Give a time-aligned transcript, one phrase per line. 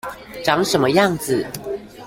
[0.43, 1.45] 長什麼樣子